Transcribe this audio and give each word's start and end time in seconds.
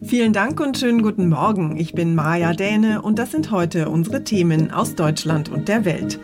Vielen 0.00 0.32
Dank 0.32 0.60
und 0.60 0.78
schönen 0.78 1.02
guten 1.02 1.28
Morgen. 1.28 1.76
Ich 1.76 1.92
bin 1.92 2.14
Maja 2.14 2.52
Däne 2.52 3.02
und 3.02 3.18
das 3.18 3.32
sind 3.32 3.50
heute 3.50 3.88
unsere 3.88 4.22
Themen 4.22 4.70
aus 4.70 4.94
Deutschland 4.94 5.48
und 5.48 5.66
der 5.66 5.84
Welt. 5.84 6.20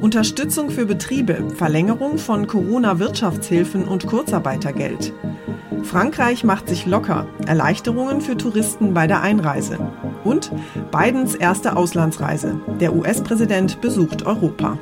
Unterstützung 0.00 0.70
für 0.70 0.86
Betriebe, 0.86 1.50
Verlängerung 1.54 2.16
von 2.16 2.46
Corona-Wirtschaftshilfen 2.46 3.84
und 3.84 4.06
Kurzarbeitergeld. 4.06 5.12
Frankreich 5.82 6.44
macht 6.44 6.68
sich 6.68 6.86
locker, 6.86 7.26
Erleichterungen 7.46 8.22
für 8.22 8.38
Touristen 8.38 8.94
bei 8.94 9.06
der 9.06 9.20
Einreise. 9.20 9.78
Und 10.24 10.50
Bidens 10.90 11.34
erste 11.34 11.76
Auslandsreise. 11.76 12.58
Der 12.80 12.94
US-Präsident 12.94 13.82
besucht 13.82 14.24
Europa. 14.24 14.78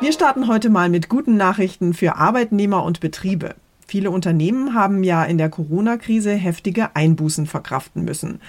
Wir 0.00 0.12
starten 0.12 0.48
heute 0.48 0.70
mal 0.70 0.88
mit 0.88 1.08
guten 1.08 1.36
Nachrichten 1.36 1.94
für 1.94 2.16
Arbeitnehmer 2.16 2.82
und 2.82 2.98
Betriebe. 2.98 3.54
Viele 3.90 4.12
Unternehmen 4.12 4.74
haben 4.74 5.02
ja 5.02 5.24
in 5.24 5.36
der 5.36 5.48
Corona-Krise 5.48 6.30
heftige 6.30 6.94
Einbußen 6.94 7.46
verkraften 7.46 8.04
müssen. 8.04 8.40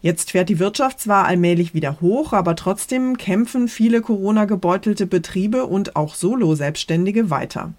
Jetzt 0.00 0.30
fährt 0.30 0.48
die 0.48 0.60
Wirtschaft 0.60 0.98
zwar 0.98 1.26
allmählich 1.26 1.74
wieder 1.74 2.00
hoch, 2.00 2.32
aber 2.32 2.56
trotzdem 2.56 3.18
kämpfen 3.18 3.68
viele 3.68 4.00
Corona-gebeutelte 4.00 5.06
Betriebe 5.06 5.66
und 5.66 5.94
auch 5.94 6.14
Solo-Selbstständige 6.14 7.28
weiter. 7.28 7.74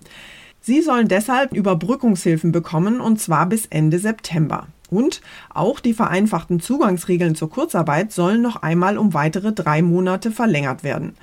Sie 0.62 0.84
sollen 0.84 1.08
deshalb 1.08 1.52
Überbrückungshilfen 1.52 2.52
bekommen 2.52 3.02
und 3.02 3.20
zwar 3.20 3.48
bis 3.48 3.66
Ende 3.66 3.98
September. 3.98 4.68
Und 4.92 5.22
auch 5.52 5.80
die 5.80 5.96
vereinfachten 5.96 6.60
Zugangsregeln 6.60 7.34
zur 7.34 7.50
Kurzarbeit 7.50 8.12
sollen 8.12 8.44
noch 8.44 8.58
einmal 8.58 9.00
um 9.00 9.16
weitere 9.16 9.52
drei 9.52 9.82
Monate 9.82 10.30
verlängert 10.30 10.84
werden. 10.84 11.16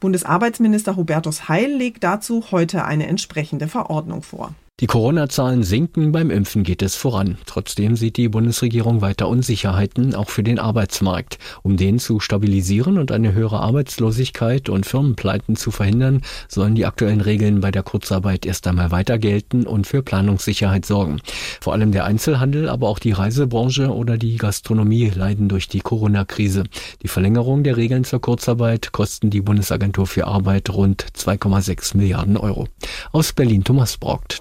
Bundesarbeitsminister 0.00 0.96
Hubertus 0.96 1.48
Heil 1.48 1.70
legt 1.70 2.02
dazu 2.02 2.42
heute 2.50 2.84
eine 2.84 3.06
entsprechende 3.06 3.68
Verordnung 3.68 4.24
vor. 4.24 4.52
Die 4.80 4.86
Corona-Zahlen 4.86 5.64
sinken, 5.64 6.12
beim 6.12 6.30
Impfen 6.30 6.62
geht 6.62 6.82
es 6.82 6.94
voran. 6.94 7.36
Trotzdem 7.46 7.96
sieht 7.96 8.16
die 8.16 8.28
Bundesregierung 8.28 9.00
weiter 9.00 9.26
Unsicherheiten 9.26 10.14
auch 10.14 10.30
für 10.30 10.44
den 10.44 10.60
Arbeitsmarkt. 10.60 11.38
Um 11.64 11.76
den 11.76 11.98
zu 11.98 12.20
stabilisieren 12.20 12.96
und 12.96 13.10
eine 13.10 13.32
höhere 13.32 13.58
Arbeitslosigkeit 13.58 14.68
und 14.68 14.86
Firmenpleiten 14.86 15.56
zu 15.56 15.72
verhindern, 15.72 16.22
sollen 16.46 16.76
die 16.76 16.86
aktuellen 16.86 17.20
Regeln 17.20 17.60
bei 17.60 17.72
der 17.72 17.82
Kurzarbeit 17.82 18.46
erst 18.46 18.68
einmal 18.68 18.92
weiter 18.92 19.18
gelten 19.18 19.66
und 19.66 19.88
für 19.88 20.04
Planungssicherheit 20.04 20.86
sorgen. 20.86 21.20
Vor 21.60 21.72
allem 21.72 21.90
der 21.90 22.04
Einzelhandel, 22.04 22.68
aber 22.68 22.86
auch 22.88 23.00
die 23.00 23.10
Reisebranche 23.10 23.92
oder 23.92 24.16
die 24.16 24.36
Gastronomie 24.36 25.10
leiden 25.12 25.48
durch 25.48 25.66
die 25.66 25.80
Corona-Krise. 25.80 26.62
Die 27.02 27.08
Verlängerung 27.08 27.64
der 27.64 27.76
Regeln 27.76 28.04
zur 28.04 28.20
Kurzarbeit 28.20 28.92
kosten 28.92 29.30
die 29.30 29.40
Bundesagentur 29.40 30.06
für 30.06 30.28
Arbeit 30.28 30.70
rund 30.70 31.04
2,6 31.16 31.96
Milliarden 31.96 32.36
Euro. 32.36 32.68
Aus 33.10 33.32
Berlin 33.32 33.64
Thomas 33.64 33.96
Brockt. 33.96 34.40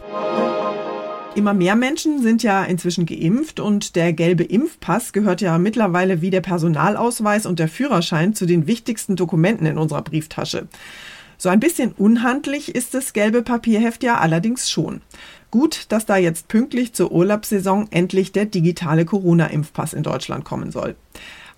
Immer 1.38 1.54
mehr 1.54 1.76
Menschen 1.76 2.24
sind 2.24 2.42
ja 2.42 2.64
inzwischen 2.64 3.06
geimpft 3.06 3.60
und 3.60 3.96
der 3.96 4.12
gelbe 4.12 4.44
Impfpass 4.44 5.14
gehört 5.14 5.40
ja 5.40 5.60
mittlerweile 5.60 6.20
wie 6.20 6.32
der 6.32 6.42
Personalausweis 6.42 7.46
und 7.46 7.60
der 7.60 7.68
Führerschein 7.68 8.34
zu 8.34 8.48
den 8.48 8.66
wichtigsten 8.66 9.16
Dokumenten 9.16 9.68
in 9.68 9.78
unserer 9.78 10.02
Brieftasche. 10.02 10.68
So 11.38 11.50
ein 11.50 11.60
bisschen 11.60 11.92
unhandlich 11.92 12.74
ist 12.74 12.96
das 12.96 13.14
gelbe 13.14 13.44
Papierheft 13.44 14.02
ja 14.02 14.18
allerdings 14.18 14.72
schon. 14.72 15.02
Gut, 15.52 15.86
dass 15.90 16.08
da 16.08 16.18
jetzt 16.18 16.48
pünktlich 16.48 16.94
zur 16.94 17.12
Urlaubssaison 17.12 17.86
endlich 17.92 18.32
der 18.32 18.46
digitale 18.46 19.06
Corona-Impfpass 19.06 19.94
in 19.94 20.02
Deutschland 20.02 20.44
kommen 20.44 20.72
soll. 20.72 20.96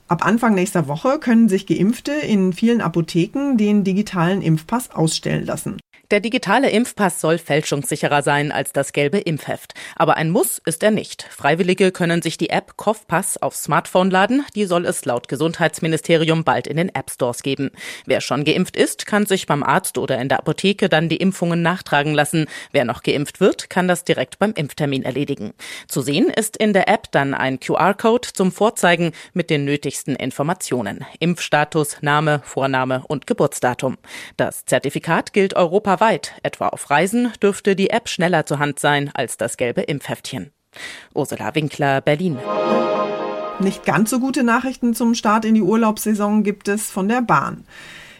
Ab 0.09 0.25
Anfang 0.25 0.55
nächster 0.55 0.89
Woche 0.89 1.19
können 1.19 1.47
sich 1.47 1.67
Geimpfte 1.67 2.11
in 2.11 2.51
vielen 2.51 2.81
Apotheken 2.81 3.55
den 3.55 3.85
digitalen 3.85 4.41
Impfpass 4.41 4.91
ausstellen 4.91 5.45
lassen. 5.45 5.77
Der 6.11 6.21
digitale 6.21 6.71
Impfpass 6.71 7.21
soll 7.21 7.37
fälschungssicherer 7.37 8.23
sein 8.23 8.51
als 8.51 8.73
das 8.73 8.93
gelbe 8.93 9.19
Impfheft. 9.19 9.75
Aber 9.95 10.17
ein 10.17 10.31
Muss 10.31 10.59
ist 10.65 10.81
er 10.81 10.89
nicht. 10.89 11.21
Freiwillige 11.29 11.91
können 11.91 12.23
sich 12.23 12.35
die 12.35 12.49
App 12.49 12.77
Kopfpass 12.77 13.37
aufs 13.37 13.61
Smartphone 13.61 14.09
laden. 14.09 14.43
Die 14.55 14.65
soll 14.65 14.87
es 14.87 15.05
laut 15.05 15.27
Gesundheitsministerium 15.27 16.43
bald 16.43 16.65
in 16.65 16.77
den 16.77 16.89
App 16.95 17.11
Stores 17.11 17.43
geben. 17.43 17.69
Wer 18.07 18.21
schon 18.21 18.43
geimpft 18.43 18.75
ist, 18.75 19.05
kann 19.05 19.27
sich 19.27 19.45
beim 19.45 19.61
Arzt 19.61 19.99
oder 19.99 20.19
in 20.19 20.29
der 20.29 20.39
Apotheke 20.39 20.89
dann 20.89 21.09
die 21.09 21.17
Impfungen 21.17 21.61
nachtragen 21.61 22.15
lassen. 22.15 22.47
Wer 22.71 22.85
noch 22.85 23.03
geimpft 23.03 23.39
wird, 23.39 23.69
kann 23.69 23.87
das 23.87 24.03
direkt 24.03 24.39
beim 24.39 24.53
Impftermin 24.53 25.03
erledigen. 25.03 25.53
Zu 25.87 26.01
sehen 26.01 26.31
ist 26.31 26.57
in 26.57 26.73
der 26.73 26.87
App 26.87 27.11
dann 27.11 27.35
ein 27.35 27.59
QR-Code 27.59 28.29
zum 28.33 28.51
Vorzeigen 28.51 29.11
mit 29.33 29.51
den 29.51 29.63
nötigsten 29.63 30.15
Informationen. 30.15 31.05
Impfstatus, 31.19 31.97
Name, 32.01 32.41
Vorname 32.43 33.03
und 33.07 33.27
Geburtsdatum. 33.27 33.99
Das 34.37 34.65
Zertifikat 34.65 35.33
gilt 35.33 35.53
europaweit 35.53 35.98
weit, 35.99 36.33
etwa 36.43 36.69
auf 36.69 36.89
Reisen, 36.89 37.31
dürfte 37.41 37.75
die 37.75 37.89
App 37.89 38.09
schneller 38.09 38.45
zur 38.45 38.59
Hand 38.59 38.79
sein 38.79 39.11
als 39.13 39.37
das 39.37 39.57
gelbe 39.57 39.81
Impfheftchen. 39.81 40.51
Ursula 41.13 41.55
Winkler, 41.55 42.01
Berlin. 42.01 42.37
Nicht 43.59 43.85
ganz 43.85 44.09
so 44.09 44.19
gute 44.19 44.43
Nachrichten 44.43 44.93
zum 44.93 45.15
Start 45.15 45.43
in 45.43 45.53
die 45.53 45.61
Urlaubssaison 45.61 46.43
gibt 46.43 46.67
es 46.67 46.89
von 46.89 47.09
der 47.09 47.21
Bahn. 47.21 47.65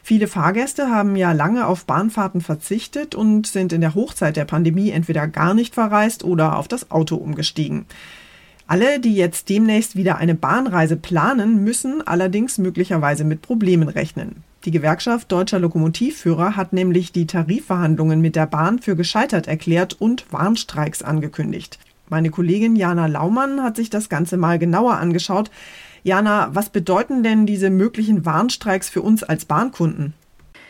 Viele 0.03 0.27
Fahrgäste 0.27 0.89
haben 0.89 1.15
ja 1.15 1.33
lange 1.33 1.67
auf 1.67 1.85
Bahnfahrten 1.85 2.41
verzichtet 2.41 3.15
und 3.15 3.47
sind 3.47 3.71
in 3.71 3.81
der 3.81 3.95
Hochzeit 3.95 4.35
der 4.35 4.45
Pandemie 4.45 4.89
entweder 4.89 5.27
gar 5.27 5.53
nicht 5.53 5.75
verreist 5.75 6.23
oder 6.23 6.57
auf 6.57 6.67
das 6.67 6.89
Auto 6.91 7.15
umgestiegen. 7.15 7.85
Alle, 8.67 8.99
die 8.99 9.15
jetzt 9.15 9.49
demnächst 9.49 9.95
wieder 9.95 10.17
eine 10.17 10.35
Bahnreise 10.35 10.95
planen, 10.95 11.63
müssen 11.63 12.05
allerdings 12.05 12.57
möglicherweise 12.57 13.23
mit 13.23 13.41
Problemen 13.41 13.89
rechnen. 13.89 14.43
Die 14.65 14.71
Gewerkschaft 14.71 15.31
Deutscher 15.31 15.57
Lokomotivführer 15.57 16.57
hat 16.57 16.73
nämlich 16.73 17.13
die 17.13 17.27
Tarifverhandlungen 17.27 18.19
mit 18.19 18.35
der 18.35 18.45
Bahn 18.45 18.79
für 18.79 18.97
gescheitert 18.97 19.47
erklärt 19.47 19.93
und 20.01 20.25
Warnstreiks 20.33 21.01
angekündigt. 21.01 21.79
Meine 22.09 22.29
Kollegin 22.29 22.75
Jana 22.75 23.05
Laumann 23.05 23.63
hat 23.63 23.77
sich 23.77 23.89
das 23.89 24.09
Ganze 24.09 24.35
mal 24.35 24.59
genauer 24.59 24.97
angeschaut. 24.97 25.49
Jana, 26.03 26.49
was 26.53 26.69
bedeuten 26.69 27.23
denn 27.23 27.45
diese 27.45 27.69
möglichen 27.69 28.25
Warnstreiks 28.25 28.89
für 28.89 29.01
uns 29.01 29.23
als 29.23 29.45
Bahnkunden? 29.45 30.13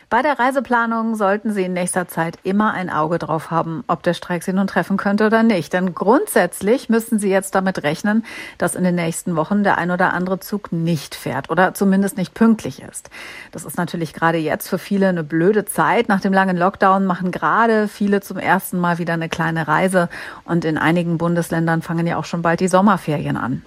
Bei 0.10 0.24
der 0.24 0.40
Reiseplanung 0.40 1.14
sollten 1.14 1.54
Sie 1.54 1.66
in 1.66 1.74
nächster 1.74 2.08
Zeit 2.08 2.40
immer 2.42 2.74
ein 2.74 2.90
Auge 2.90 3.20
drauf 3.20 3.52
haben, 3.52 3.84
ob 3.86 4.02
der 4.02 4.16
Streik 4.16 4.42
Sie 4.42 4.54
nun 4.54 4.66
treffen 4.66 4.98
könnte 4.98 5.28
oder 5.28 5.44
nicht. 5.44 5.72
Denn 5.72 5.94
grundsätzlich 5.94 6.90
müssen 6.90 7.20
Sie 7.20 7.30
jetzt 7.30 7.54
damit 7.54 7.84
rechnen, 7.84 8.26
dass 8.58 8.74
in 8.74 8.84
den 8.84 8.96
nächsten 8.96 9.36
Wochen 9.36 9.64
der 9.64 9.78
ein 9.78 9.92
oder 9.92 10.12
andere 10.14 10.40
Zug 10.40 10.72
nicht 10.72 11.14
fährt 11.14 11.52
oder 11.52 11.76
zumindest 11.76 12.18
nicht 12.18 12.34
pünktlich 12.34 12.82
ist. 12.82 13.12
Das 13.52 13.66
ist 13.66 13.78
natürlich 13.78 14.14
gerade 14.14 14.40
jetzt 14.40 14.68
für 14.68 14.80
viele 14.80 15.10
eine 15.10 15.24
blöde 15.24 15.66
Zeit. 15.66 16.10
Nach 16.10 16.22
dem 16.22 16.34
langen 16.34 16.58
Lockdown 16.58 17.06
machen 17.06 17.30
gerade 17.30 17.88
viele 17.88 18.22
zum 18.22 18.40
ersten 18.40 18.80
Mal 18.80 18.98
wieder 18.98 19.14
eine 19.14 19.30
kleine 19.30 19.68
Reise 19.68 20.10
und 20.44 20.66
in 20.66 20.80
einigen 20.80 21.20
Bundesländern 21.20 21.84
fangen 21.84 22.08
ja 22.08 22.18
auch 22.18 22.26
schon 22.26 22.42
bald 22.42 22.62
die 22.62 22.68
Sommerferien 22.68 23.38
an. 23.38 23.62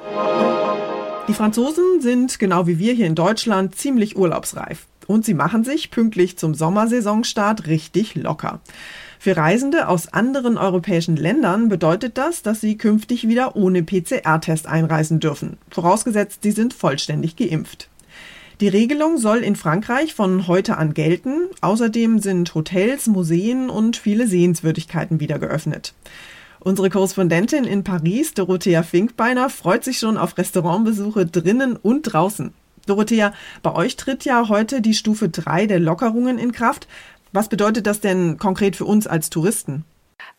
Die 1.29 1.35
Franzosen 1.35 2.00
sind, 2.00 2.41
genau 2.41 2.67
wie 2.67 2.81
wir 2.81 2.94
hier 2.94 3.06
in 3.06 3.15
Deutschland, 3.15 3.77
ziemlich 3.77 4.17
urlaubsreif. 4.17 4.89
Und 5.06 5.25
sie 5.25 5.34
machen 5.34 5.64
sich 5.64 5.90
pünktlich 5.90 6.38
zum 6.38 6.54
Sommersaisonstart 6.54 7.66
richtig 7.66 8.14
locker. 8.14 8.60
Für 9.19 9.37
Reisende 9.37 9.88
aus 9.88 10.12
anderen 10.12 10.58
europäischen 10.58 11.16
Ländern 11.16 11.69
bedeutet 11.69 12.19
das, 12.19 12.43
dass 12.43 12.60
sie 12.60 12.76
künftig 12.76 13.28
wieder 13.28 13.54
ohne 13.54 13.82
PCR-Test 13.82 14.66
einreisen 14.66 15.20
dürfen, 15.20 15.58
vorausgesetzt, 15.70 16.43
sie 16.43 16.50
sind 16.50 16.75
vollständig 16.75 17.37
geimpft. 17.37 17.88
Die 18.60 18.69
Regelung 18.69 19.19
soll 19.19 19.38
in 19.38 19.56
Frankreich 19.56 20.14
von 20.14 20.46
heute 20.46 20.76
an 20.76 20.94
gelten. 20.94 21.48
Außerdem 21.62 22.20
sind 22.20 22.55
Hotels, 22.55 23.08
Museen 23.08 23.70
und 23.70 23.96
viele 23.96 24.28
Sehenswürdigkeiten 24.28 25.19
wieder 25.19 25.40
geöffnet. 25.40 25.94
Unsere 26.60 26.88
Korrespondentin 26.88 27.64
in 27.64 27.82
Paris, 27.82 28.34
Dorothea 28.34 28.84
Finkbeiner, 28.84 29.50
freut 29.50 29.82
sich 29.82 29.98
schon 29.98 30.16
auf 30.16 30.38
Restaurantbesuche 30.38 31.26
drinnen 31.26 31.76
und 31.76 32.02
draußen. 32.02 32.55
Dorothea, 32.87 33.32
bei 33.62 33.73
euch 33.75 33.96
tritt 33.96 34.25
ja 34.25 34.49
heute 34.49 34.81
die 34.81 34.94
Stufe 34.94 35.29
3 35.29 35.67
der 35.67 35.79
Lockerungen 35.79 36.38
in 36.38 36.52
Kraft. 36.52 36.88
Was 37.32 37.49
bedeutet 37.49 37.87
das 37.87 38.00
denn 38.00 38.38
konkret 38.38 38.76
für 38.76 38.84
uns 38.84 39.06
als 39.06 39.31
Touristen? 39.31 39.84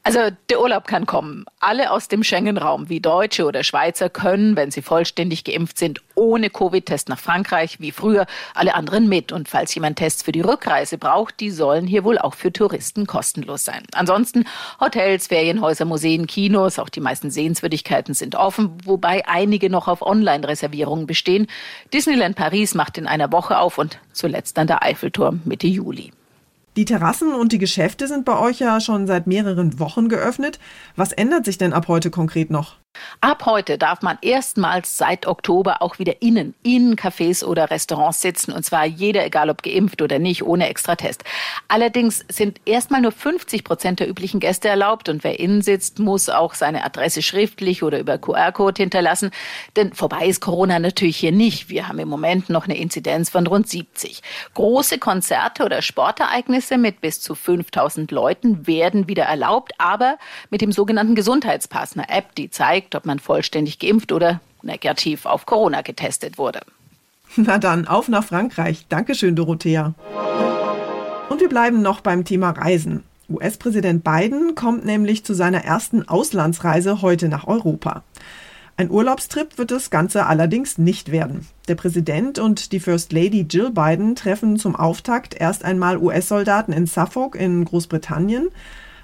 Also 0.06 0.20
der 0.50 0.60
Urlaub 0.60 0.86
kann 0.86 1.06
kommen. 1.06 1.46
Alle 1.62 1.90
aus 1.90 2.10
dem 2.10 2.26
Schengen-Raum, 2.26 2.90
wie 2.90 3.00
Deutsche 3.00 3.46
oder 3.46 3.64
Schweizer, 3.64 4.10
können, 4.10 4.58
wenn 4.58 4.70
sie 4.70 4.82
vollständig 4.82 5.46
geimpft 5.46 5.78
sind, 5.78 6.02
ohne 6.14 6.50
Covid-Test 6.50 7.08
nach 7.08 7.20
Frankreich, 7.20 7.80
wie 7.80 7.94
früher, 7.94 8.26
alle 8.54 8.76
anderen 8.76 9.08
mit. 9.08 9.32
Und 9.32 9.48
falls 9.48 9.74
jemand 9.74 9.98
Tests 9.98 10.22
für 10.22 10.34
die 10.34 10.42
Rückreise 10.42 10.98
braucht, 10.98 11.40
die 11.40 11.52
sollen 11.52 11.88
hier 11.88 12.04
wohl 12.04 12.20
auch 12.20 12.34
für 12.34 12.52
Touristen 12.52 13.08
kostenlos 13.08 13.64
sein. 13.64 13.84
Ansonsten 13.94 14.44
Hotels, 14.82 15.28
Ferienhäuser, 15.28 15.86
Museen, 15.86 16.28
Kinos, 16.28 16.80
auch 16.80 16.90
die 16.90 17.00
meisten 17.00 17.32
Sehenswürdigkeiten 17.32 18.14
sind 18.14 18.36
offen, 18.36 18.78
wobei 18.84 19.26
einige 19.26 19.70
noch 19.70 19.88
auf 19.88 20.02
Online-Reservierungen 20.02 21.08
bestehen. 21.08 21.48
Disneyland 21.94 22.36
Paris 22.36 22.76
macht 22.76 22.98
in 22.98 23.08
einer 23.08 23.32
Woche 23.32 23.58
auf 23.58 23.78
und 23.78 24.00
zuletzt 24.12 24.58
dann 24.58 24.68
der 24.68 24.84
Eiffelturm 24.84 25.40
Mitte 25.46 25.68
Juli. 25.68 26.12
Die 26.76 26.86
Terrassen 26.86 27.34
und 27.34 27.52
die 27.52 27.60
Geschäfte 27.60 28.08
sind 28.08 28.26
bei 28.26 28.38
euch 28.40 28.60
ja 28.60 28.80
schon 28.82 29.06
seit 29.06 29.28
mehreren 29.28 29.80
Wochen 29.80 30.10
geöffnet. 30.10 30.60
Was 30.96 31.12
ändert 31.12 31.46
sich 31.46 31.60
denn 31.60 31.72
ab 31.72 31.88
heute 31.88 32.10
konkret 32.10 32.50
noch? 32.50 32.83
Ab 33.22 33.46
heute 33.46 33.78
darf 33.78 34.02
man 34.02 34.18
erstmals 34.22 34.98
seit 34.98 35.28
Oktober 35.28 35.82
auch 35.82 35.98
wieder 35.98 36.22
innen, 36.22 36.54
in 36.62 36.96
Cafés 36.96 37.44
oder 37.44 37.72
Restaurants 37.72 38.22
sitzen. 38.22 38.52
Und 38.52 38.66
zwar 38.66 38.86
jeder, 38.86 39.26
egal 39.26 39.50
ob 39.50 39.64
geimpft 39.64 40.02
oder 40.02 40.20
nicht, 40.20 40.44
ohne 40.44 40.68
Extratest. 40.68 41.24
Allerdings 41.70 42.26
sind 42.30 42.60
erstmal 42.66 43.00
nur 43.00 43.14
50 43.14 43.64
Prozent 43.64 44.00
der 44.02 44.10
üblichen 44.10 44.40
Gäste 44.42 44.68
erlaubt. 44.68 45.08
Und 45.08 45.24
wer 45.24 45.40
innen 45.40 45.62
sitzt, 45.62 46.00
muss 46.00 46.28
auch 46.28 46.54
seine 46.54 46.84
Adresse 46.84 47.22
schriftlich 47.22 47.82
oder 47.82 47.98
über 47.98 48.18
QR-Code 48.18 48.82
hinterlassen. 48.82 49.32
Denn 49.78 49.94
vorbei 49.94 50.28
ist 50.28 50.42
Corona 50.42 50.80
natürlich 50.80 51.18
hier 51.18 51.32
nicht. 51.32 51.70
Wir 51.70 51.88
haben 51.88 52.00
im 52.00 52.10
Moment 52.10 52.50
noch 52.50 52.66
eine 52.66 52.78
Inzidenz 52.78 53.30
von 53.30 53.48
rund 53.48 53.70
70. 53.70 54.22
Große 54.54 54.98
Konzerte 54.98 55.64
oder 55.64 55.82
Sportereignisse 55.82 56.78
mit 56.78 57.00
bis 57.00 57.22
zu 57.22 57.36
5000 57.36 58.12
Leuten 58.12 58.68
werden 58.68 59.08
wieder 59.08 59.24
erlaubt, 59.24 59.74
aber 59.78 60.18
mit 60.50 60.60
dem 60.60 60.74
sogenannten 60.74 61.16
Gesundheitspass, 61.16 61.96
einer 61.96 62.10
App, 62.10 62.36
die 62.36 62.50
zeigt, 62.50 62.83
zeigt, 62.84 62.96
ob 62.96 63.06
man 63.06 63.20
vollständig 63.20 63.80
geimpft 63.80 64.12
oder 64.12 64.42
negativ 64.62 65.26
auf 65.26 65.46
Corona 65.46 65.82
getestet 65.82 66.38
wurde. 66.38 66.62
Na 67.36 67.58
dann, 67.58 67.88
auf 67.88 68.08
nach 68.10 68.24
Frankreich. 68.24 68.86
Dankeschön, 68.90 69.36
Dorothea. 69.36 69.94
Und 71.30 71.42
wir 71.42 71.50
bleiben 71.50 71.82
noch 71.82 72.02
beim 72.02 72.26
Thema 72.26 72.52
Reisen. 72.52 73.04
US-Präsident 73.30 74.04
Biden 74.04 74.54
kommt 74.54 74.86
nämlich 74.86 75.24
zu 75.24 75.34
seiner 75.34 75.64
ersten 75.64 76.08
Auslandsreise 76.08 77.02
heute 77.02 77.30
nach 77.30 77.48
Europa. 77.48 78.04
Ein 78.76 78.92
Urlaubstrip 78.92 79.58
wird 79.58 79.72
das 79.72 79.90
Ganze 79.90 80.26
allerdings 80.26 80.78
nicht 80.78 81.12
werden. 81.12 81.48
Der 81.68 81.76
Präsident 81.76 82.40
und 82.40 82.72
die 82.72 82.80
First 82.80 83.14
Lady 83.14 83.46
Jill 83.50 83.72
Biden 83.72 84.16
treffen 84.16 84.58
zum 84.58 84.76
Auftakt 84.76 85.36
erst 85.36 85.64
einmal 85.64 85.98
US-Soldaten 85.98 86.74
in 86.74 86.86
Suffolk 86.86 87.36
in 87.36 87.66
Großbritannien. 87.66 88.50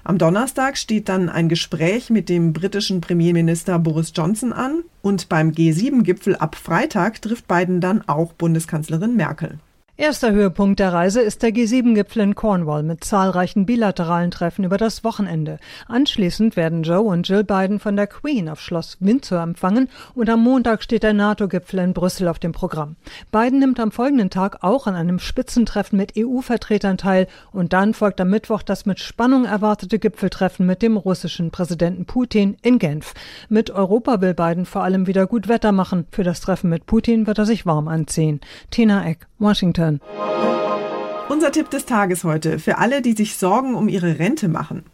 Am 0.02 0.18
Donnerstag 0.18 0.78
steht 0.78 1.08
dann 1.08 1.28
ein 1.28 1.48
Gespräch 1.48 2.10
mit 2.10 2.28
dem 2.28 2.52
britischen 2.52 3.00
Premierminister 3.00 3.78
Boris 3.78 4.12
Johnson 4.14 4.52
an 4.52 4.82
und 5.02 5.28
beim 5.28 5.50
G7-Gipfel 5.50 6.36
ab 6.36 6.56
Freitag 6.56 7.20
trifft 7.20 7.46
Biden 7.46 7.80
dann 7.80 8.02
auch 8.08 8.32
Bundeskanzlerin 8.32 9.16
Merkel. 9.16 9.58
Erster 10.00 10.32
Höhepunkt 10.32 10.80
der 10.80 10.94
Reise 10.94 11.20
ist 11.20 11.42
der 11.42 11.50
G7-Gipfel 11.50 12.22
in 12.22 12.34
Cornwall 12.34 12.82
mit 12.82 13.04
zahlreichen 13.04 13.66
bilateralen 13.66 14.30
Treffen 14.30 14.64
über 14.64 14.78
das 14.78 15.04
Wochenende. 15.04 15.58
Anschließend 15.88 16.56
werden 16.56 16.84
Joe 16.84 17.02
und 17.02 17.28
Jill 17.28 17.44
Biden 17.44 17.78
von 17.78 17.96
der 17.96 18.06
Queen 18.06 18.48
auf 18.48 18.62
Schloss 18.62 18.96
Windsor 19.00 19.42
empfangen 19.42 19.90
und 20.14 20.30
am 20.30 20.42
Montag 20.42 20.82
steht 20.82 21.02
der 21.02 21.12
NATO-Gipfel 21.12 21.80
in 21.80 21.92
Brüssel 21.92 22.28
auf 22.28 22.38
dem 22.38 22.52
Programm. 22.52 22.96
Biden 23.30 23.58
nimmt 23.58 23.78
am 23.78 23.92
folgenden 23.92 24.30
Tag 24.30 24.64
auch 24.64 24.86
an 24.86 24.94
einem 24.94 25.18
Spitzentreffen 25.18 25.98
mit 25.98 26.14
EU-Vertretern 26.16 26.96
teil 26.96 27.26
und 27.52 27.74
dann 27.74 27.92
folgt 27.92 28.22
am 28.22 28.30
Mittwoch 28.30 28.62
das 28.62 28.86
mit 28.86 29.00
Spannung 29.00 29.44
erwartete 29.44 29.98
Gipfeltreffen 29.98 30.64
mit 30.64 30.80
dem 30.80 30.96
russischen 30.96 31.50
Präsidenten 31.50 32.06
Putin 32.06 32.56
in 32.62 32.78
Genf. 32.78 33.12
Mit 33.50 33.70
Europa 33.70 34.22
will 34.22 34.32
Biden 34.32 34.64
vor 34.64 34.82
allem 34.82 35.06
wieder 35.06 35.26
gut 35.26 35.46
Wetter 35.48 35.72
machen. 35.72 36.06
Für 36.10 36.24
das 36.24 36.40
Treffen 36.40 36.70
mit 36.70 36.86
Putin 36.86 37.26
wird 37.26 37.36
er 37.36 37.44
sich 37.44 37.66
warm 37.66 37.86
anziehen. 37.86 38.40
Tina 38.70 39.06
Eck, 39.06 39.26
Washington. 39.38 39.89
Jahren. 39.98 41.28
Unser 41.28 41.52
Tipp 41.52 41.70
des 41.70 41.86
Tages 41.86 42.24
heute 42.24 42.58
für 42.58 42.78
alle, 42.78 43.02
die 43.02 43.14
sich 43.14 43.36
Sorgen 43.36 43.74
um 43.74 43.88
ihre 43.88 44.18
Rente 44.18 44.48
machen. 44.48 44.84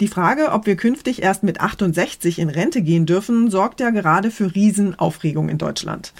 Die 0.00 0.08
Frage, 0.08 0.50
ob 0.52 0.66
wir 0.66 0.76
künftig 0.76 1.22
erst 1.22 1.44
mit 1.44 1.60
68 1.60 2.38
in 2.38 2.48
Rente 2.48 2.82
gehen 2.82 3.06
dürfen, 3.06 3.50
sorgt 3.50 3.80
ja 3.80 3.90
gerade 3.90 4.30
für 4.30 4.54
Riesenaufregung 4.54 5.48
in 5.48 5.58
Deutschland. 5.58 6.12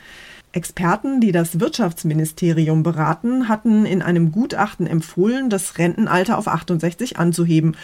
Experten, 0.52 1.20
die 1.20 1.32
das 1.32 1.58
Wirtschaftsministerium 1.58 2.84
beraten, 2.84 3.48
hatten 3.48 3.84
in 3.86 4.02
einem 4.02 4.30
Gutachten 4.30 4.86
empfohlen, 4.86 5.50
das 5.50 5.78
Rentenalter 5.78 6.38
auf 6.38 6.46
68 6.46 7.18
anzuheben 7.18 7.76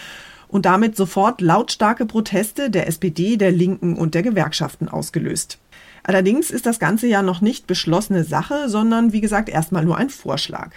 und 0.46 0.66
damit 0.66 0.96
sofort 0.96 1.40
lautstarke 1.40 2.06
Proteste 2.06 2.70
der 2.70 2.86
SPD, 2.86 3.36
der 3.36 3.50
Linken 3.50 3.96
und 3.96 4.14
der 4.14 4.22
Gewerkschaften 4.22 4.88
ausgelöst. 4.88 5.58
Allerdings 6.02 6.50
ist 6.50 6.66
das 6.66 6.78
Ganze 6.78 7.06
ja 7.06 7.22
noch 7.22 7.40
nicht 7.40 7.66
beschlossene 7.66 8.24
Sache, 8.24 8.68
sondern 8.68 9.12
wie 9.12 9.20
gesagt 9.20 9.48
erstmal 9.48 9.84
nur 9.84 9.96
ein 9.96 10.10
Vorschlag. 10.10 10.72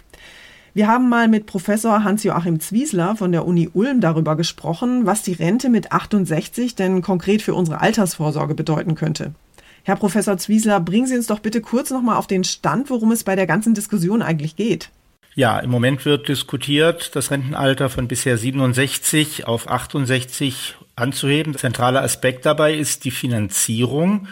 Wir 0.76 0.88
haben 0.88 1.08
mal 1.08 1.28
mit 1.28 1.46
Professor 1.46 2.04
Hans-Joachim 2.04 2.60
Zwiesler 2.60 3.16
von 3.16 3.32
der 3.32 3.46
Uni 3.46 3.70
Ulm 3.74 4.02
darüber 4.02 4.36
gesprochen, 4.36 5.06
was 5.06 5.22
die 5.22 5.34
Rente 5.34 5.70
mit 5.70 5.92
68 5.92 6.76
denn 6.76 7.04
konkret 7.04 7.44
für 7.44 7.54
unsere 7.54 7.80
Altersvorsorge 7.80 8.56
bedeuten 8.56 8.96
könnte. 8.96 9.36
Herr 9.84 9.98
Professor 9.98 10.38
Zwiesler, 10.38 10.80
bringen 10.80 11.06
Sie 11.06 11.16
uns 11.16 11.28
doch 11.28 11.40
bitte 11.40 11.62
kurz 11.62 11.92
nochmal 11.92 12.16
auf 12.16 12.26
den 12.26 12.44
Stand, 12.44 12.90
worum 12.90 13.12
es 13.12 13.24
bei 13.24 13.36
der 13.36 13.46
ganzen 13.46 13.76
Diskussion 13.76 14.24
eigentlich 14.24 14.56
geht. 14.56 14.90
Ja, 15.36 15.60
im 15.60 15.70
Moment 15.70 16.06
wird 16.06 16.28
diskutiert, 16.28 17.16
das 17.16 17.32
Rentenalter 17.32 17.90
von 17.90 18.08
bisher 18.08 18.38
67 18.38 19.46
auf 19.46 19.70
68 19.70 20.76
anzuheben. 20.96 21.56
Zentraler 21.56 22.02
Aspekt 22.02 22.46
dabei 22.46 22.74
ist 22.74 23.04
die 23.04 23.12
Finanzierung 23.12 24.28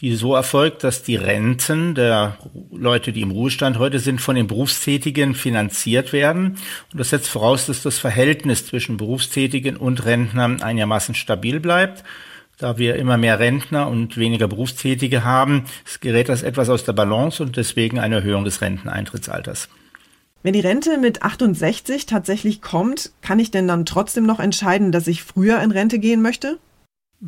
die 0.00 0.14
so 0.14 0.34
erfolgt, 0.34 0.84
dass 0.84 1.02
die 1.02 1.16
Renten 1.16 1.94
der 1.94 2.36
Leute, 2.70 3.12
die 3.12 3.22
im 3.22 3.30
Ruhestand 3.30 3.78
heute 3.78 3.98
sind, 3.98 4.20
von 4.20 4.36
den 4.36 4.46
Berufstätigen 4.46 5.34
finanziert 5.34 6.12
werden. 6.12 6.58
Und 6.92 7.00
das 7.00 7.10
setzt 7.10 7.28
voraus, 7.28 7.66
dass 7.66 7.82
das 7.82 7.98
Verhältnis 7.98 8.66
zwischen 8.66 8.98
Berufstätigen 8.98 9.76
und 9.76 10.04
Rentnern 10.04 10.60
einigermaßen 10.60 11.14
stabil 11.14 11.60
bleibt. 11.60 12.04
Da 12.58 12.78
wir 12.78 12.96
immer 12.96 13.16
mehr 13.16 13.38
Rentner 13.38 13.88
und 13.88 14.16
weniger 14.16 14.48
Berufstätige 14.48 15.24
haben, 15.24 15.64
gerät 16.00 16.28
das 16.28 16.42
etwas 16.42 16.68
aus 16.68 16.84
der 16.84 16.94
Balance 16.94 17.42
und 17.42 17.56
deswegen 17.56 17.98
eine 17.98 18.16
Erhöhung 18.16 18.44
des 18.44 18.60
Renteneintrittsalters. 18.60 19.68
Wenn 20.42 20.52
die 20.52 20.60
Rente 20.60 20.96
mit 20.98 21.22
68 21.22 22.06
tatsächlich 22.06 22.62
kommt, 22.62 23.12
kann 23.20 23.38
ich 23.38 23.50
denn 23.50 23.66
dann 23.66 23.84
trotzdem 23.84 24.24
noch 24.24 24.40
entscheiden, 24.40 24.92
dass 24.92 25.06
ich 25.06 25.22
früher 25.22 25.60
in 25.60 25.70
Rente 25.70 25.98
gehen 25.98 26.22
möchte? 26.22 26.58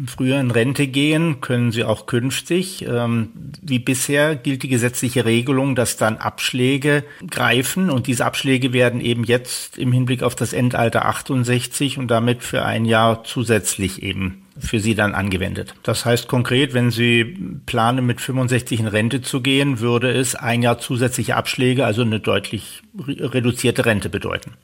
Früher 0.06 0.38
in 0.38 0.50
Rente 0.50 0.86
gehen, 0.86 1.40
können 1.40 1.72
sie 1.72 1.84
auch 1.84 2.06
künftig. 2.06 2.84
Ähm, 2.86 3.30
wie 3.62 3.78
bisher 3.78 4.36
gilt 4.36 4.62
die 4.62 4.68
gesetzliche 4.68 5.24
Regelung, 5.24 5.74
dass 5.74 5.96
dann 5.96 6.18
Abschläge 6.18 7.04
greifen 7.28 7.90
und 7.90 8.06
diese 8.06 8.24
Abschläge 8.24 8.72
werden 8.72 9.00
eben 9.00 9.24
jetzt 9.24 9.78
im 9.78 9.92
Hinblick 9.92 10.22
auf 10.22 10.34
das 10.34 10.52
Endalter 10.52 11.06
68 11.06 11.98
und 11.98 12.10
damit 12.10 12.42
für 12.42 12.64
ein 12.64 12.84
Jahr 12.84 13.24
zusätzlich 13.24 14.02
eben 14.02 14.42
für 14.58 14.80
sie 14.80 14.94
dann 14.94 15.14
angewendet. 15.14 15.74
Das 15.82 16.04
heißt 16.04 16.28
konkret, 16.28 16.74
wenn 16.74 16.90
Sie 16.90 17.24
planen, 17.66 18.04
mit 18.04 18.20
65 18.20 18.80
in 18.80 18.88
Rente 18.88 19.22
zu 19.22 19.40
gehen, 19.40 19.78
würde 19.78 20.10
es 20.10 20.34
ein 20.34 20.62
Jahr 20.62 20.78
zusätzliche 20.78 21.36
Abschläge, 21.36 21.86
also 21.86 22.02
eine 22.02 22.18
deutlich 22.18 22.82
reduzierte 23.06 23.86
Rente 23.86 24.08
bedeuten. 24.08 24.54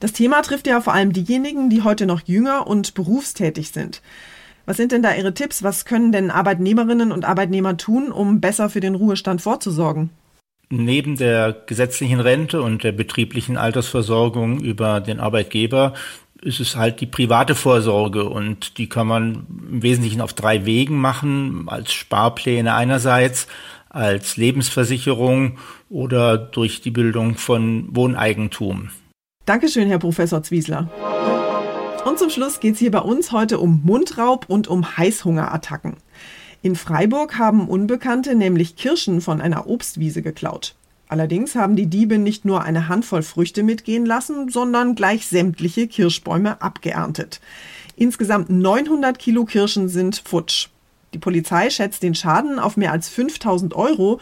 Das 0.00 0.12
Thema 0.12 0.42
trifft 0.42 0.66
ja 0.66 0.80
vor 0.80 0.92
allem 0.92 1.12
diejenigen, 1.12 1.70
die 1.70 1.82
heute 1.82 2.04
noch 2.06 2.22
jünger 2.26 2.66
und 2.66 2.94
berufstätig 2.94 3.70
sind. 3.70 4.02
Was 4.66 4.76
sind 4.76 4.92
denn 4.92 5.02
da 5.02 5.14
Ihre 5.14 5.34
Tipps? 5.34 5.62
Was 5.62 5.84
können 5.84 6.12
denn 6.12 6.30
Arbeitnehmerinnen 6.30 7.12
und 7.12 7.24
Arbeitnehmer 7.24 7.76
tun, 7.76 8.10
um 8.10 8.40
besser 8.40 8.70
für 8.70 8.80
den 8.80 8.94
Ruhestand 8.94 9.42
vorzusorgen? 9.42 10.10
Neben 10.70 11.16
der 11.16 11.54
gesetzlichen 11.66 12.20
Rente 12.20 12.62
und 12.62 12.82
der 12.82 12.92
betrieblichen 12.92 13.56
Altersversorgung 13.56 14.60
über 14.60 15.00
den 15.00 15.20
Arbeitgeber 15.20 15.92
ist 16.40 16.60
es 16.60 16.76
halt 16.76 17.00
die 17.00 17.06
private 17.06 17.54
Vorsorge 17.54 18.24
und 18.24 18.78
die 18.78 18.88
kann 18.88 19.06
man 19.06 19.46
im 19.70 19.82
Wesentlichen 19.82 20.20
auf 20.20 20.32
drei 20.32 20.66
Wegen 20.66 20.96
machen, 20.96 21.64
als 21.68 21.92
Sparpläne 21.92 22.74
einerseits, 22.74 23.46
als 23.88 24.36
Lebensversicherung 24.36 25.58
oder 25.88 26.36
durch 26.36 26.80
die 26.80 26.90
Bildung 26.90 27.36
von 27.36 27.94
Wohneigentum. 27.94 28.90
Dankeschön, 29.46 29.88
Herr 29.88 29.98
Professor 29.98 30.42
Zwiesler. 30.42 30.90
Und 32.04 32.18
zum 32.18 32.28
Schluss 32.28 32.60
geht 32.60 32.74
es 32.74 32.80
hier 32.80 32.90
bei 32.90 33.00
uns 33.00 33.32
heute 33.32 33.58
um 33.58 33.80
Mundraub 33.82 34.44
und 34.48 34.68
um 34.68 34.98
Heißhungerattacken. 34.98 35.96
In 36.60 36.76
Freiburg 36.76 37.38
haben 37.38 37.66
Unbekannte 37.66 38.34
nämlich 38.34 38.76
Kirschen 38.76 39.22
von 39.22 39.40
einer 39.40 39.66
Obstwiese 39.66 40.20
geklaut. 40.20 40.74
Allerdings 41.08 41.54
haben 41.54 41.76
die 41.76 41.86
Diebe 41.86 42.18
nicht 42.18 42.44
nur 42.44 42.62
eine 42.62 42.88
Handvoll 42.88 43.22
Früchte 43.22 43.62
mitgehen 43.62 44.04
lassen, 44.04 44.50
sondern 44.50 44.94
gleich 44.94 45.26
sämtliche 45.26 45.86
Kirschbäume 45.86 46.60
abgeerntet. 46.60 47.40
Insgesamt 47.96 48.50
900 48.50 49.18
Kilo 49.18 49.46
Kirschen 49.46 49.88
sind 49.88 50.22
futsch. 50.24 50.68
Die 51.14 51.18
Polizei 51.18 51.70
schätzt 51.70 52.02
den 52.02 52.14
Schaden 52.14 52.58
auf 52.58 52.76
mehr 52.76 52.92
als 52.92 53.08
5000 53.08 53.74
Euro 53.74 54.20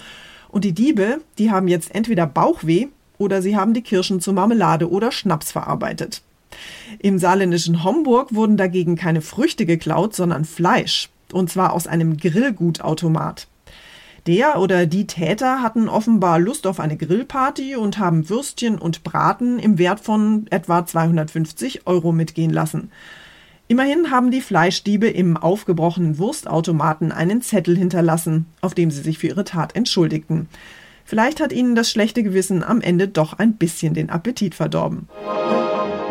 und 0.50 0.64
die 0.64 0.72
Diebe, 0.72 1.20
die 1.38 1.50
haben 1.50 1.66
jetzt 1.66 1.92
entweder 1.94 2.26
Bauchweh 2.26 2.88
oder 3.18 3.42
sie 3.42 3.56
haben 3.56 3.74
die 3.74 3.82
Kirschen 3.82 4.20
zu 4.20 4.32
Marmelade 4.32 4.88
oder 4.88 5.10
Schnaps 5.10 5.50
verarbeitet. 5.50 6.22
Im 6.98 7.18
saarländischen 7.18 7.84
Homburg 7.84 8.34
wurden 8.34 8.56
dagegen 8.56 8.96
keine 8.96 9.22
Früchte 9.22 9.66
geklaut, 9.66 10.14
sondern 10.14 10.44
Fleisch. 10.44 11.10
Und 11.32 11.50
zwar 11.50 11.72
aus 11.72 11.86
einem 11.86 12.16
Grillgutautomat. 12.16 13.46
Der 14.26 14.60
oder 14.60 14.86
die 14.86 15.08
Täter 15.08 15.62
hatten 15.62 15.88
offenbar 15.88 16.38
Lust 16.38 16.68
auf 16.68 16.78
eine 16.78 16.96
Grillparty 16.96 17.74
und 17.74 17.98
haben 17.98 18.28
Würstchen 18.28 18.78
und 18.78 19.02
Braten 19.02 19.58
im 19.58 19.78
Wert 19.78 19.98
von 19.98 20.46
etwa 20.50 20.86
250 20.86 21.88
Euro 21.88 22.12
mitgehen 22.12 22.52
lassen. 22.52 22.92
Immerhin 23.66 24.10
haben 24.10 24.30
die 24.30 24.40
Fleischdiebe 24.40 25.08
im 25.08 25.36
aufgebrochenen 25.36 26.18
Wurstautomaten 26.18 27.10
einen 27.10 27.42
Zettel 27.42 27.76
hinterlassen, 27.76 28.46
auf 28.60 28.74
dem 28.74 28.90
sie 28.90 29.02
sich 29.02 29.18
für 29.18 29.28
ihre 29.28 29.44
Tat 29.44 29.74
entschuldigten. 29.74 30.48
Vielleicht 31.04 31.40
hat 31.40 31.52
ihnen 31.52 31.74
das 31.74 31.90
schlechte 31.90 32.22
Gewissen 32.22 32.62
am 32.62 32.80
Ende 32.80 33.08
doch 33.08 33.38
ein 33.38 33.54
bisschen 33.54 33.92
den 33.94 34.10
Appetit 34.10 34.54
verdorben. 34.54 35.08